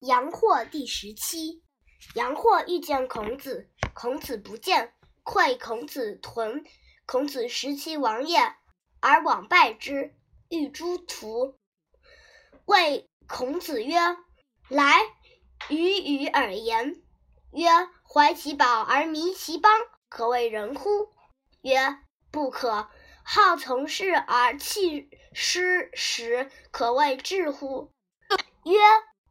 [0.00, 1.62] 阳货第十七。
[2.14, 6.64] 阳货遇见孔子，孔子不见，愧孔子屯。
[7.04, 8.38] 孔子食其王也，
[9.00, 10.14] 而往拜之，
[10.48, 11.58] 欲诸徒。
[12.64, 13.98] 谓孔子曰
[14.68, 14.96] ：“来，
[15.68, 17.02] 与与尔言。”
[17.52, 17.68] 曰
[18.08, 19.72] ：“怀其宝而迷其邦，
[20.08, 20.88] 可谓仁乎？”
[21.60, 21.98] 曰
[22.32, 22.88] ：“不可。”
[23.22, 27.92] 好从事而弃师时，可谓智乎？
[28.64, 28.78] 曰：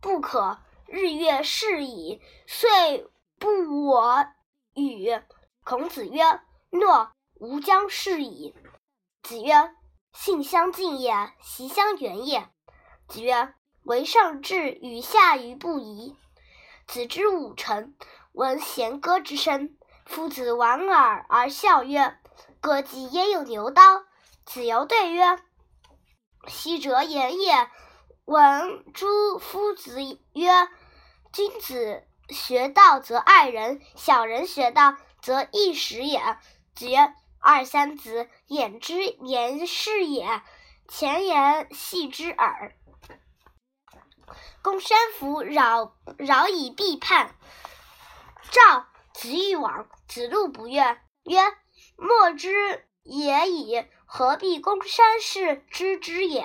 [0.00, 0.58] 不可。
[0.88, 3.08] 日月逝矣，遂
[3.40, 4.26] 不我
[4.74, 5.20] 与。
[5.64, 6.40] 孔子曰：
[6.70, 8.54] 诺，吾将逝矣。
[9.22, 9.74] 子曰：
[10.12, 12.48] 性相近也，习相远也。
[13.08, 13.52] 子曰：
[13.82, 16.16] 为上智与下愚不移。
[16.86, 17.96] 子之五成，
[18.30, 19.76] 闻弦歌之声。
[20.04, 22.16] 夫子莞尔而笑曰：
[22.60, 24.04] 歌姬焉有牛刀？
[24.44, 25.40] 子游对曰：
[26.46, 27.68] 昔者言也。
[28.26, 30.50] 闻诸夫子曰
[31.32, 36.36] ：“君子学道则爱人，小人学道则易时也。”
[36.74, 40.42] 子曰：“二三子，言之言是也，
[40.88, 42.74] 前言戏之耳。”
[44.60, 47.32] 公山弗扰扰以必叛。
[48.50, 51.38] 赵子欲往，子路不悦，曰
[51.96, 56.44] ：“莫之也已，何必公山氏知之也？”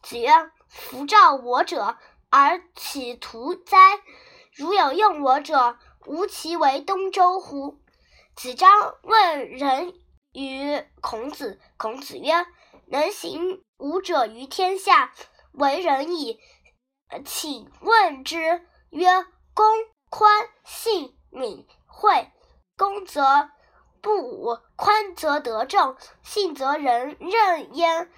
[0.00, 0.52] 子曰。
[0.76, 1.96] 夫召我者，
[2.30, 4.00] 而岂徒哉？
[4.52, 7.80] 如有用我者，吾其为东周乎？
[8.36, 9.94] 子张问仁
[10.32, 12.46] 于孔子，孔子曰
[12.88, 15.12] ：“能行吾者于天下，
[15.52, 16.38] 为仁矣。”
[17.24, 19.08] 请问之曰
[19.54, 19.66] ：“公
[20.10, 22.30] 宽信敏惠，
[22.76, 23.48] 公则
[24.02, 28.12] 不武，宽则得政，信则人任焉。”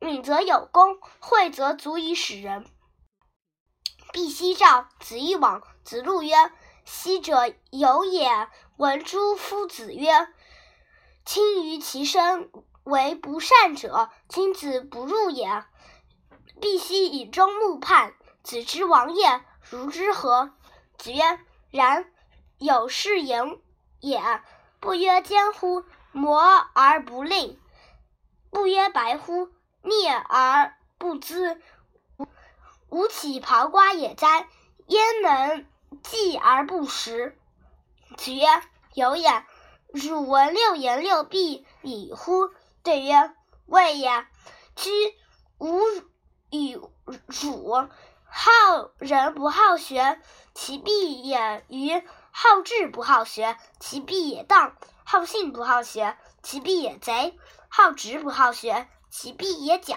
[0.00, 2.66] 敏则有功，惠则足以使人。
[4.12, 6.34] 必奚召子欲往，子路曰
[6.84, 10.28] ：“昔者有也。”闻诸夫子曰
[11.26, 12.50] ：“亲于其身，
[12.82, 15.64] 为不善者，君子不入也。”
[16.60, 18.14] 必奚以终目叛。
[18.42, 20.54] 子之亡也，如之何？
[20.96, 21.38] 子曰
[21.70, 22.10] ：“然。
[22.58, 23.58] 有是言
[24.00, 24.20] 也，
[24.80, 25.84] 不曰奸乎？
[26.12, 26.40] 磨
[26.74, 27.60] 而不吝，
[28.50, 29.50] 不曰白乎？”
[29.82, 31.58] 灭而不淄，
[32.88, 34.48] 吾岂刨瓜也哉？
[34.86, 35.66] 焉能
[36.02, 37.38] 继而不食？
[38.16, 38.46] 子曰
[38.94, 39.44] ：“有也。”
[39.92, 42.50] 汝闻六言六必以乎？
[42.82, 43.34] 对曰
[43.66, 44.26] ：“未也。”
[44.76, 44.90] 居
[45.58, 45.80] 吾
[46.50, 46.80] 与
[47.26, 47.88] 汝
[48.24, 48.50] 好
[48.98, 50.20] 人不好学，
[50.54, 57.36] 其必也愚；好智不好学，其必也当；好信不好学，其必也贼；
[57.68, 58.88] 好直不好学。
[59.10, 59.96] 其必也狡，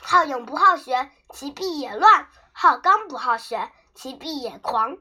[0.00, 4.96] 好勇不好学；其必也乱，好刚不好学；其必也狂。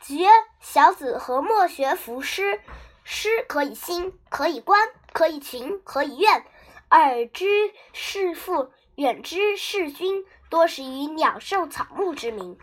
[0.00, 0.28] 子曰：
[0.60, 2.60] 小子何莫学夫诗？
[3.04, 6.44] 诗可以兴，可以观，可以群，可以怨。
[6.90, 7.46] 耳之
[7.92, 12.58] 视父，远之视君，多识于鸟兽草木之名。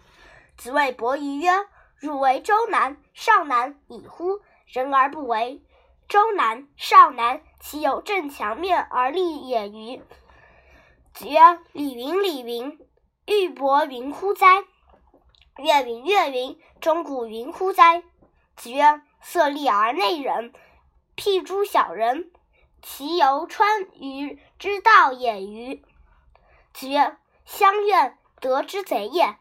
[0.57, 1.51] 子谓伯鱼曰：
[1.97, 4.41] 汝为周南、少南已乎？
[4.67, 5.63] 人而不为。
[6.07, 10.03] 周南、少南，其有正墙面而立也与？
[11.15, 11.39] 子曰
[11.73, 12.79] ：“礼云，礼云，
[13.25, 14.65] 玉帛云乎哉？
[15.57, 18.03] 月云，月云，钟鼓云乎哉？”
[18.55, 20.53] 子曰：“色厉而内荏，
[21.15, 22.31] 辟诸小人，
[22.83, 25.83] 其犹川于之道也与？”
[26.71, 29.37] 子曰：“乡愿，得之贼也。”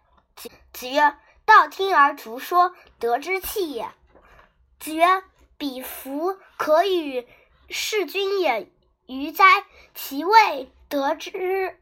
[0.73, 1.15] 子曰
[1.45, 3.91] ：“道听而图说，得之器也。”
[4.81, 5.23] 子曰。
[5.57, 7.27] 彼弗可与
[7.69, 8.71] 事君也
[9.07, 9.45] 愚哉？
[9.95, 11.79] 其未得之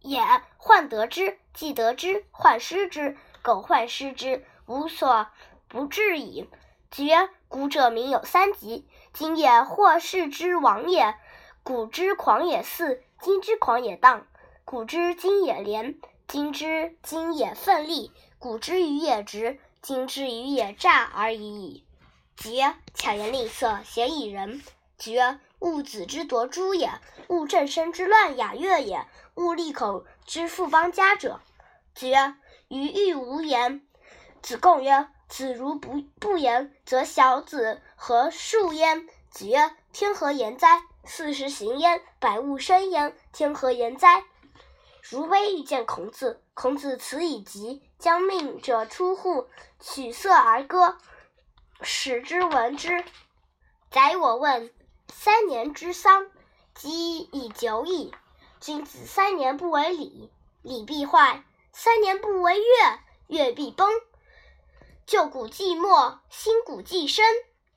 [0.00, 0.20] 也，
[0.56, 3.16] 患得之；既得之，患失之。
[3.42, 5.28] 苟患失之，无所
[5.68, 6.48] 不至矣。
[6.90, 11.14] 子曰：古者民有三急，今也或是之亡也。
[11.62, 14.26] 古之狂也肆，今之狂也荡；
[14.64, 18.10] 古之今也廉，今之今也奋力；
[18.40, 21.85] 古之愚也直，今之愚也诈而已矣。
[22.36, 24.62] 子曰：“巧言令色，鲜矣仁。”
[24.98, 26.90] 子曰：“勿子之夺诸也，
[27.28, 29.06] 勿正身之乱雅乐也，
[29.36, 31.40] 勿利口之富邦家者。”
[31.94, 32.34] 子曰
[32.68, 33.86] ：“余欲无言。”
[34.42, 40.82] 子贡曰：“子如不不言，则小子何恕焉？”子曰：“天何言哉？
[41.04, 43.16] 四时行焉，百物生焉。
[43.32, 44.24] 天何言哉？”
[45.08, 49.46] 如微遇见孔子，孔子辞以疾，将命者出户，
[49.80, 50.98] 取色而歌。
[51.82, 53.04] 使之闻之。
[53.90, 54.72] 宰我问：
[55.12, 56.30] 三年之丧，
[56.74, 58.12] 积已久矣。
[58.60, 60.30] 君子三年不为礼，
[60.62, 63.90] 礼必坏；三年不为乐，乐必崩。
[65.06, 67.24] 旧谷既没，新谷既生。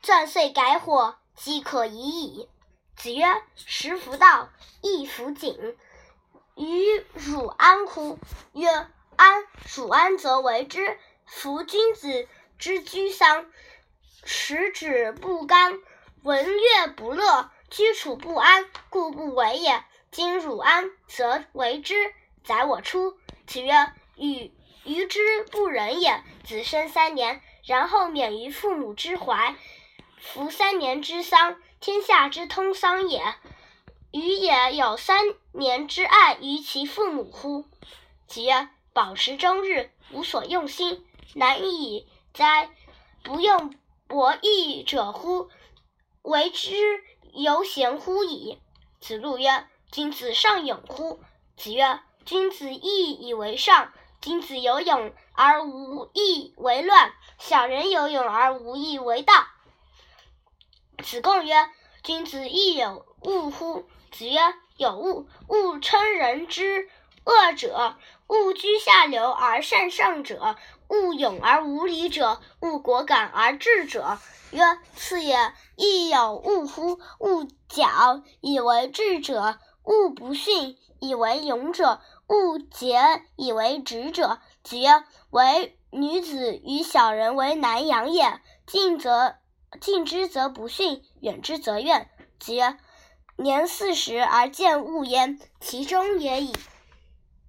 [0.02, 2.50] 钻遂改火，即可已矣。
[2.96, 3.26] 子曰
[3.56, 4.50] ：“时弗道，
[4.82, 5.78] 亦弗景。
[6.56, 8.18] 于汝安乎？”
[8.54, 8.68] 曰
[9.18, 9.46] ：“安。
[9.76, 10.98] 汝安则为之。
[11.26, 13.46] 夫君子之居丧，
[14.24, 15.80] 食指不甘，
[16.24, 19.84] 闻乐不乐，居处不安，故不为也。
[20.12, 22.14] 今汝安，则为之。
[22.44, 23.18] 宰我出。”
[23.48, 24.52] 子曰：“与
[24.84, 26.24] 于之不仁也。
[26.44, 29.56] 子生三年，然后免于父母之怀。”
[30.22, 33.36] 服三年之丧，天下之通丧也。
[34.12, 35.20] 予也有三
[35.52, 37.66] 年之爱于其父母乎？
[38.28, 41.06] 子曰：饱食终日，无所用心，
[41.36, 42.70] 难以哉！
[43.24, 43.76] 不用
[44.10, 45.50] 博弈者乎？
[46.24, 46.76] 为之
[47.32, 48.60] 犹贤乎矣。
[49.00, 51.22] 子路曰：君子尚勇乎？
[51.56, 53.94] 子曰：君子义以为上。
[54.20, 59.34] 君子有勇而无义为乱，小人有勇而无义为道。
[61.04, 61.70] 子贡曰
[62.04, 64.40] ：“君子亦有恶乎？”子曰
[64.76, 65.28] ：“有恶。
[65.48, 66.90] 勿称人之
[67.26, 67.96] 恶者，
[68.28, 70.58] 恶居下流而善上者，
[70.90, 74.20] 勿勇而无礼者，勿果敢而智者。”
[74.52, 74.64] 曰
[74.96, 77.00] ：“次也，亦有恶乎？
[77.20, 83.00] 勿矫以为智者，恶不逊以为勇者，恶节
[83.36, 88.42] 以为直者。”子曰：“唯女子与小人为难养也。
[88.66, 89.36] 近则。”
[89.80, 92.10] 近之则不逊，远之则怨。
[92.40, 92.80] 子曰
[93.38, 96.52] ：“年四十而见物焉，其中也已。”